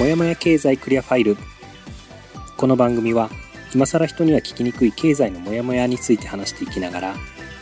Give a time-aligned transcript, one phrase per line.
[0.00, 1.36] もやもや経済クリアファイル。
[2.56, 3.28] この番組は
[3.74, 7.14] 今更人には聞きにくい経済のモヤモヤについて話していきながら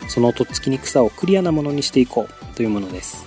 [0.07, 3.25] そのとっつきにくさをクリアなものにしていこうというものです。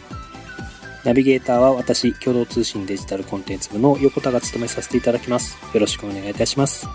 [1.04, 5.58] ナビゲーターは私共同通信デジタルコンテンツ部の横田が務めさせていただきます。
[5.74, 6.88] よろしくお願いいたします。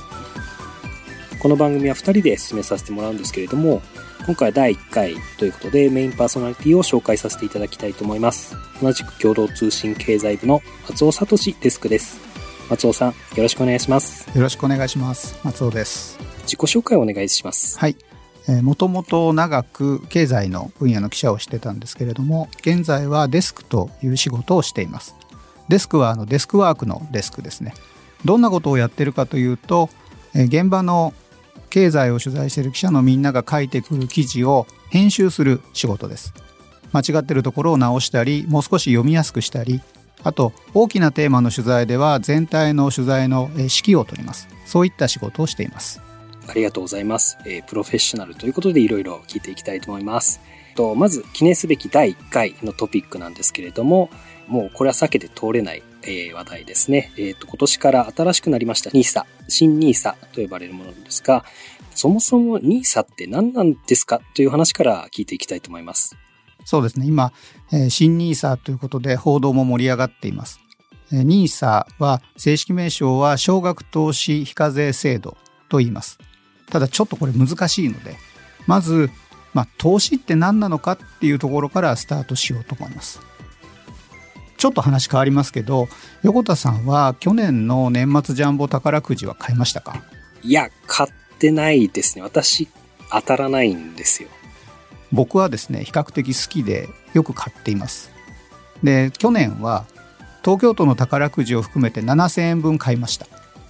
[1.40, 3.82] この番組は2人で進めさせてもらうんですけれども
[4.26, 8.55] 今回は第1回ということでメインパーソナリティを紹介させていただきたいと思います。
[8.82, 12.20] 同じく共同通信経済部の松尾聡デスクです。
[12.70, 14.28] 松尾さんよろしくお願いします。
[14.36, 15.40] よろしくお願いします。
[15.44, 16.20] 松尾です。
[16.42, 17.78] 自己紹介をお願いします。
[17.80, 17.95] はい。
[18.64, 25.16] もともと長く経済の分野の記者をしてたんですけれども現在はデスクという仕事をしています。
[25.70, 27.73] デスクはあのデスクワークのデスクですね。
[28.26, 29.90] どんなことをやってるかというと
[30.34, 31.14] 現場の
[31.70, 36.34] 経済を取材している記者のみんなが書いてくる記事を編集する仕事です
[36.94, 39.81] 間違ってるところを直したりもう少し読みやすくしたり
[40.23, 46.02] あと大きなテーマの取材では全体の取材の指揮を取りますそういった仕事をしています
[46.50, 47.38] ありがとうございます。
[47.45, 50.39] えー、プロフェッショナルということでいろいろ聞いていきたいと思います。
[50.75, 54.09] とまず記念すべき第1回のトピックなんですけれども、
[54.47, 57.11] もうこれは避けて通れない、えー、話題ですね。
[57.17, 61.44] えっ、ー、と、今年から新しくなりました NISA、新 NISA と呼ばれるものですが、
[61.94, 66.16] そもそも NISA って何なんですかという話から聞いていきたいと思います。
[66.64, 67.05] そうですね。
[67.05, 67.33] 今、
[67.72, 70.59] えー、新 NISA ということで報道も盛り上がっています。
[71.11, 75.38] NISA は正式名称は少額投資非課税制度
[75.69, 76.19] と言います。
[76.69, 78.16] ただちょっとこれ難しいので、
[78.66, 79.09] まず、
[79.53, 83.21] まあ、投資って何なのかっていうところからスタートしようと思います。
[84.58, 85.88] ちょっと話変わりますけど、
[86.23, 90.02] 横田さんは去年の年末ジャンボ宝くじは買いましたか？
[90.44, 92.23] いや、買ってないですね。
[92.23, 92.67] 私、
[93.11, 94.30] 当たらないんですよ。
[95.11, 98.11] 僕はですね、比較的好きでよく買っています。
[98.83, 99.86] で、去年は
[100.44, 103.27] 東京都の宝くじを含めて7000円分買いました。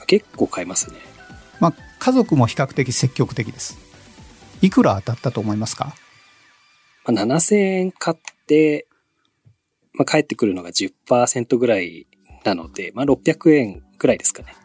[0.08, 0.98] 結構買いますね。
[1.60, 3.78] まあ、家族も比較的積極的です。
[4.62, 5.94] いくら当たったと思いますか、
[7.06, 8.18] まあ、7000円買っ
[8.48, 8.87] て、
[9.98, 12.08] まあ、帰ってくるのが10%ぐらい
[12.44, 14.56] なので、まあ、600円ぐらいですかね。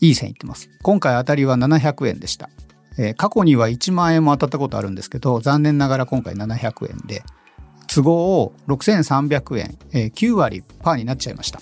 [0.00, 0.68] いい線いってます。
[0.82, 2.50] 今回当たりは700円でした。
[2.98, 7.22] えー、過去には1万円も当たったことあるんですけど、残念ながら今回700円で、
[7.86, 11.60] 都合を6300円、えー、9割パーになっちゃいました。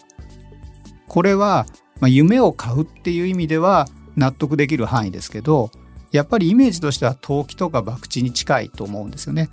[1.09, 1.67] これは、
[2.01, 3.87] まあ、夢を買うっていう意味では、
[4.17, 5.71] 納得できる範囲ですけど
[6.13, 9.49] やっぱりイメージとしては投機とか博打に近いと思うんですよね。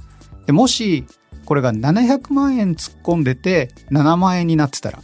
[0.48, 1.06] でもし
[1.48, 5.00] これが700万円突っ込んでて7万円になってたら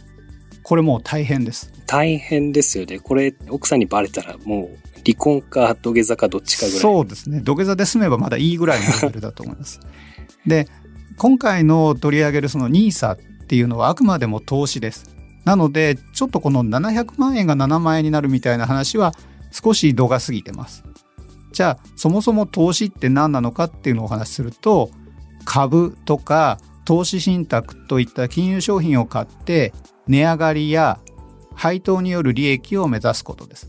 [0.62, 1.72] これもう大変です。
[1.86, 2.98] 大変ですよね。
[2.98, 6.80] これ奥さんにバレたらもう離婚か土下座かどっちかぐらい。
[6.80, 7.40] そうですね。
[7.40, 9.80] 土下座で済めばまだいいぐらいのレベルだと思います。
[10.46, 10.68] で
[11.16, 13.16] 今回の取り上げるその NISA っ
[13.46, 15.16] ていうのはあくまでも投資です。
[15.46, 19.14] なのでちょっとこの700万円が7万円になるみたいな話は
[19.50, 20.84] 少し度が過ぎてます。
[21.52, 24.90] じゃあそもそも投資って何なのかっていうのをお話しすると
[25.44, 29.72] 株とか投資信託といった金融商品を買って
[30.06, 30.98] 値上がりや
[31.54, 33.68] 配当による利益を目指すことです。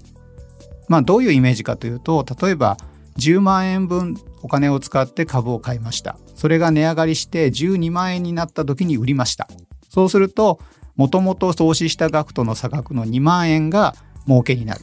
[0.87, 2.77] まあどういうイメージかというと例えば
[3.17, 6.17] 10万円分お金を使って株を買いました。
[6.35, 9.47] それが値上がりして12万円になった時に売りました。
[9.89, 10.59] そうすると
[10.95, 13.95] もともと投資した額との差額の2万円が
[14.27, 14.81] 儲けになる。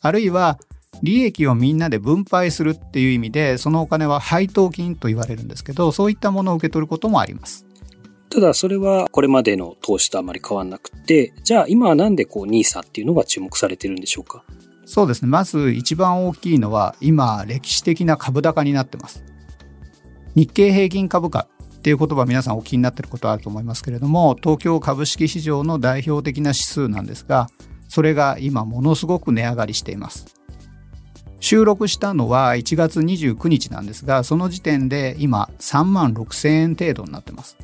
[0.00, 0.58] あるいは
[1.02, 7.66] 利益をみんなで分配するっていう意味でそのお金は配当金と言われるんですけどそういったものを受け取ることもあります。
[8.30, 14.44] ただそれはこれまでの投資とあまり変わらなくてじゃあ今はなんでこう NISA っていうのが注目されてるんでしょうか？
[14.84, 15.28] そうですね。
[15.28, 19.24] まず一番大きいのは今歴史的な株高になってます。
[20.34, 27.48] 日経平均株価っていう言葉皆さんお気になってることあると思いますけれども東京株式市場の代表的な指数なんですが
[27.88, 30.37] それが今ものすごく値上がりしています。
[31.40, 37.56] 収録したのは1月29日なんですが、その時点で今3万6000円程度になってます。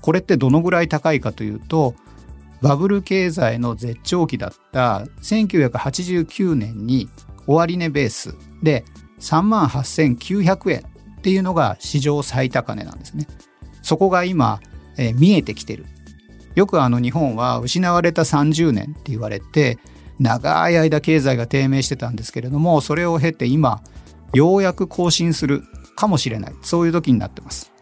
[0.00, 1.94] これってどのぐらい高いかというと、
[2.62, 7.08] バブル経済の絶頂期だった1989年に
[7.46, 8.84] 終値ベースで
[9.20, 13.26] 3万8900円っていうのが史上最高値なんですね。
[13.82, 14.60] そこが今、
[14.96, 15.86] えー、見えてきてる
[16.54, 19.78] よくあの日本は失われた30年って言われて
[20.18, 23.82] 長い間経済が低迷してたんですけれどもそれを経て今
[24.34, 25.62] ようやく更新する
[25.96, 26.54] かもしれない。
[26.62, 27.72] そういう時になってます。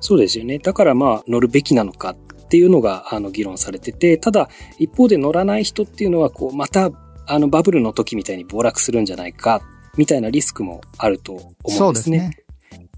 [0.00, 0.58] そうですよね。
[0.58, 2.16] だからまあ乗るべきなのかっ
[2.48, 4.48] ていうのがあの議論されててただ
[4.78, 6.90] 一方で乗らない人っていうのはこうまた
[7.26, 9.62] あのバブルの時みたいに暴落するんじゃないか
[9.96, 12.18] みたいなリスクもあると思うんですね。
[12.18, 12.44] すね。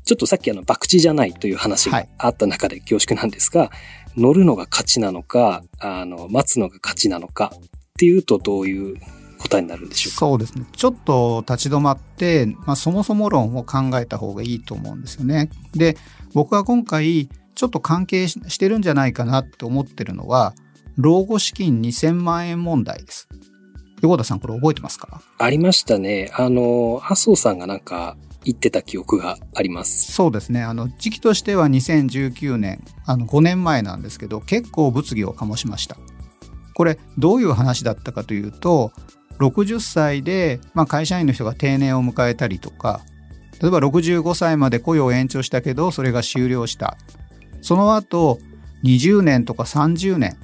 [0.04, 3.66] ちょっとさっきあの、博打じゃないという話があった中で恐縮なんですが、は
[4.16, 7.52] い、乗るのが勝ちなのか、あの、待つのが勝ちなのか、
[7.96, 8.96] っていうとどういう
[9.38, 10.18] 答えになるんでしょうか？
[10.18, 10.66] そうですね。
[10.72, 15.48] ちょっと立ち止まって、まあ、そもそも論を考えた方がいいと思うんですよね。
[15.72, 15.96] で、
[16.34, 20.54] 僕は今回、ちょっと関係ししてるんじゃないかなって思ってるのは、
[20.96, 23.28] 老後資金2000万円問題です。
[24.02, 25.22] 横田さん、これ覚えてますか？
[25.38, 26.30] ありましたね。
[26.34, 30.12] あの、麻生さんがなんか言ってた記憶があります。
[30.12, 30.62] そうですね。
[30.62, 35.96] あの、時期としては2019年、あの、5年前なんですけど、結構物議を醸しました。
[36.76, 38.92] これ、どういう話だったかというと、
[39.38, 43.00] 60歳で、まあ、会社員の人が定年を迎えたりとか、
[43.62, 46.98] 例えば65歳まで雇用を延長したけど、それが終了した。
[47.62, 48.40] その後、
[48.84, 50.36] 20年とか30年、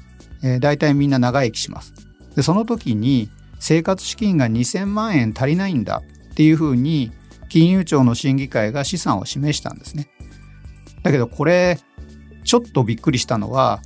[0.43, 1.93] えー、大体みんな長生きします。
[2.35, 3.29] で、その時に
[3.61, 7.13] 生活資金が2000万円足りないんだっていうふうに、
[7.51, 10.09] 金融庁の審議会が資産を示したんですね。
[11.03, 11.79] だけどこれ、
[12.43, 13.83] ちょっとびっくりしたのは、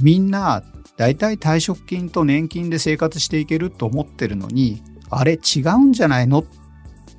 [0.00, 0.64] みんな
[0.96, 6.44] 大体退職金と年金で生活していけると思ってるのに、あれ違うんじゃないのっ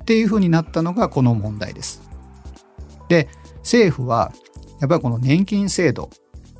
[0.04, 2.02] ていうふうになったのがこの問題です。
[3.08, 3.28] で、
[3.58, 4.32] 政府は
[4.80, 6.10] やっぱりこの年金制度、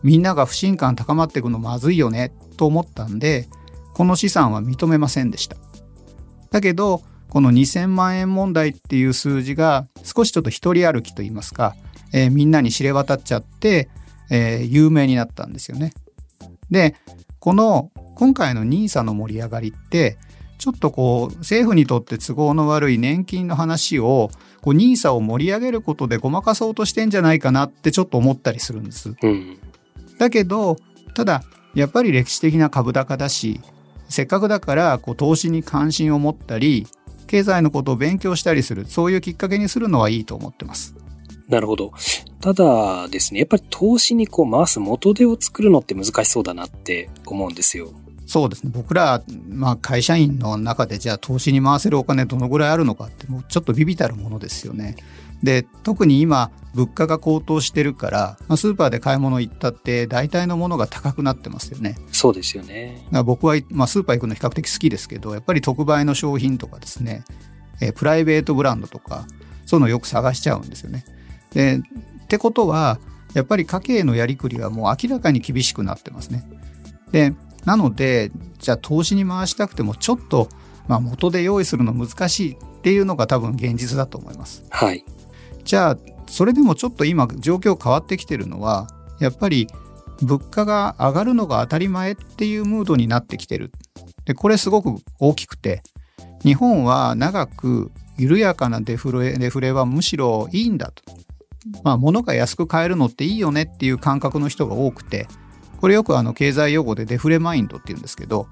[0.02, 3.48] みんなが不信感高まっていくのまずいよねと思ったんで、
[3.94, 5.56] この資産は認めませんでした。
[6.50, 11.74] だけど、この2000万円問題っていう数字が少しちょっと一人歩きといいますか、
[12.12, 13.90] えー、みんなに知れ渡っちゃって、
[14.30, 15.92] えー、有名になったんですよね。
[16.70, 16.94] で、
[17.38, 20.18] この今回の NISA の盛り上がりって、
[20.58, 24.30] ちょっとこう政府にとって都合の悪い年金の話を
[24.60, 29.14] こう NISA を盛り上げることでごまかそうとしてんじゃないかなってちょっと思ったりするんです。
[29.22, 29.58] うん、
[30.18, 30.76] だけど、
[31.14, 31.42] ただ
[31.74, 33.60] やっぱり歴史的な株高だし、
[34.08, 36.86] せっかくだからこう投資に関心を持ったり、
[37.28, 40.94] 経済のことを勉強したりする、そういうきっかけにするのはいいと思ってます。
[41.48, 41.92] なるほど。
[42.40, 47.92] ただですね、やっぱり投資にこう回す元手を作るのって難しそうだなって思うんですよ。
[48.26, 48.70] そうですね。
[48.72, 54.96] 僕ら、まあ会社員の中でじゃあ投資に回せるお金どのぐらいあるのかってもうちょっとビビたるものですよね。
[55.42, 61.96] で、特に今物価が高騰してるから、まあ、スーパーで買い物行ったって大体のものが高くなってますよね。
[62.12, 63.06] そうですよね。
[63.24, 67.24] 僕は、まあ、スーパー行くの比較的好きですけど、やっぱり特売の商品とかですね、
[67.80, 69.26] えプライベートブランドとか、
[69.64, 71.04] そういうのよく探しちゃうんですよね。
[71.54, 71.80] で
[72.28, 72.98] ってことは
[73.32, 76.44] やっぱり家計のやりくりはもう明らかに厳しくなってますね。
[77.10, 77.32] で
[77.64, 80.50] なのでじゃあ投資に回したくてもちょっと、
[80.88, 84.66] まあ、元で用意するの難しいっていうのが多分現実だと思います。
[84.68, 85.06] はい。
[85.64, 88.88] じゃあそれでもちょっと今状況変わってきてるのは
[89.20, 89.68] やっぱり
[90.20, 93.72] 物価が上がるのが当たり前っていうムードになってきてる。
[94.26, 95.82] でこれすごく大きくて
[96.44, 101.02] 日本は長く緩やかなデフレデフレはむしろいいんだと。
[101.84, 105.28] まあ、物が安く買えるのっていいよねっていう感覚の人が多くて、
[105.80, 108.48] これよくあの経済用語でデフレマインドって言うんですけど、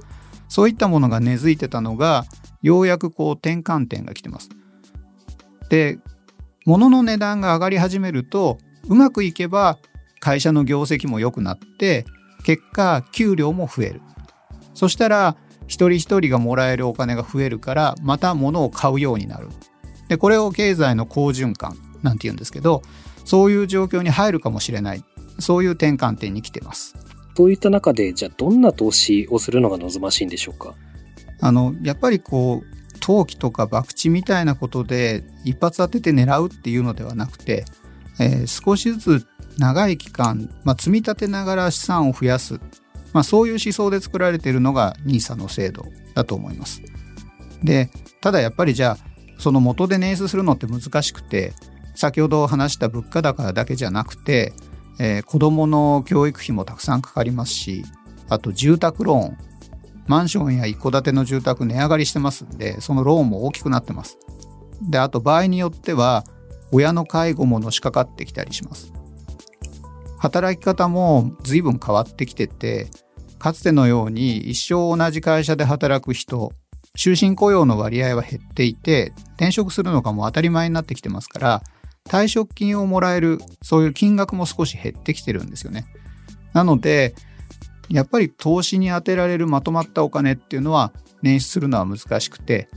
[0.49, 2.25] そういったものが根付いてたのが、
[2.63, 4.51] ようやくこう転換点が来てます。
[5.69, 5.99] で、
[6.65, 8.59] 物の値段が上がり始めると、
[8.89, 9.79] うまくいけば
[10.21, 12.05] 会社の業績も良くなって、
[12.45, 14.03] 結果、給料も増える。
[14.75, 15.37] そしたら、
[15.67, 19.49] 一人一人がもらえるお金が増えるから、また物を買うようになる。
[20.09, 22.83] で、これを経済の好循環なんて言うんですけど、
[23.25, 25.05] そういう状況に入るかもしれない。
[25.39, 26.95] そういう転換点に来てます。
[27.37, 30.75] そういった中で、じゃあどんな投資をするのが望ましいんでしょうか？
[31.41, 37.67] あの、やっぱりこう、投機とか博打みたいなことで一発当てて狙うっていうのではなくて、
[38.19, 39.27] えー、少しずつ
[39.59, 42.59] 長い期間、まあ、積み立てながら資産を増やす。
[43.13, 46.83] まあ、そういう思想で作られているのが NISA の制度だと思います。
[47.63, 47.91] で、
[48.23, 48.99] ただやっぱりじゃあ、
[49.39, 51.53] その元で捻出するのって難しくて、
[51.97, 54.53] 先ほど話した物価高だけじゃなくて、
[54.99, 57.85] えー、子どもの教育費もたくさんかかりますし、
[58.29, 59.39] あと住宅ローン、
[60.07, 64.19] マンションや一戸建ての住宅値上がりしてますんで、そのローンも大きくなってます。
[64.91, 66.25] で、あと場合によっては、
[66.73, 68.93] 親の介護ものしかかってきたりします。
[70.19, 72.89] 働き方も随分変わってきてて、
[73.39, 76.53] かつてのように一生同じ会社で働く人、
[76.97, 81.63] 終身雇用の割合は減っていて、転職するのがもう当たり前になってきてますから、
[82.09, 85.87] 退職金をもらえる、そういう金額も少し減ってきてるんですよね。
[86.53, 87.15] なので、
[87.89, 92.69] やっぱり投資に充てられるまとまったお金っていうのは捻出するのは難しくて、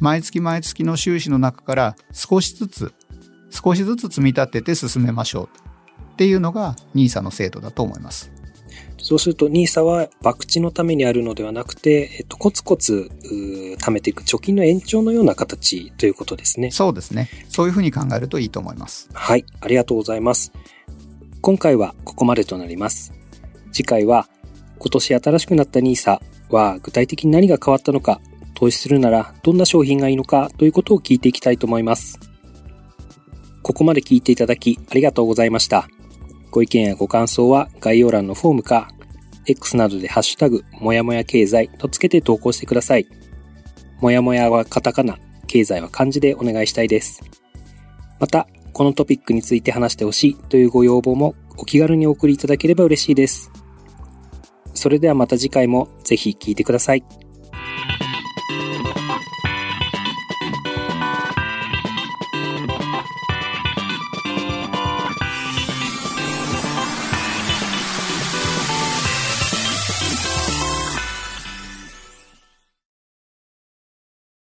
[0.00, 2.92] 毎月毎月の収支の中から少しずつ、
[3.50, 5.48] 少しずつ積み立てて進めましょう
[6.12, 8.30] っていうのが NISA の制度だと思います。
[9.00, 13.10] そうすると NISA は博打のためにあるのではなくて、えっと、コツコツ
[13.78, 16.70] 貯めていく貯金の延長のような形ということですね。
[16.70, 17.28] そうですね。
[17.48, 19.08] そういうふうに考えるといいと思います。
[19.12, 20.52] はい、ありがとうございます。
[21.40, 23.12] 今回はここまでとなります。
[23.72, 24.28] 次回は
[24.78, 26.20] 今年新しくなった NISA、
[26.50, 28.20] は具体的に何が変わったのか、
[28.54, 32.18] 投資するならどんな商品がいいのかということを聞いていきたいと思います。
[33.62, 35.88] ここまで聞いていただきありがとうございました。
[36.50, 38.88] ご意見やご感想は概要欄のフォームか、
[39.46, 43.06] X などでハッシュタグ、もやもや経済とつけて投稿してください。
[44.00, 47.22] もやもやはカタカナ、経済は漢字でお願いしたいです。
[48.20, 53.50] また、このトピックについて話してほしいというご要望もお気軽にお送りいただければ嬉しいです。
[54.74, 57.04] それではまた次回もぜひ聴いてください。